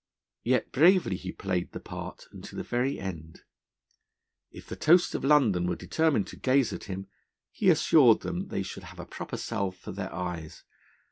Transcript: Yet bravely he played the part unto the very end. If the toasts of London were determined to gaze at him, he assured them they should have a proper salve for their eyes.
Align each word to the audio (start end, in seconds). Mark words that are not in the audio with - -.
Yet 0.43 0.71
bravely 0.71 1.15
he 1.15 1.31
played 1.31 1.73
the 1.73 1.79
part 1.79 2.27
unto 2.33 2.55
the 2.55 2.63
very 2.63 2.99
end. 2.99 3.41
If 4.49 4.65
the 4.65 4.75
toasts 4.75 5.13
of 5.13 5.23
London 5.23 5.67
were 5.67 5.75
determined 5.75 6.25
to 6.29 6.37
gaze 6.37 6.73
at 6.73 6.85
him, 6.85 7.05
he 7.51 7.69
assured 7.69 8.21
them 8.21 8.47
they 8.47 8.63
should 8.63 8.85
have 8.85 8.99
a 8.99 9.05
proper 9.05 9.37
salve 9.37 9.75
for 9.77 9.91
their 9.91 10.11
eyes. 10.11 10.63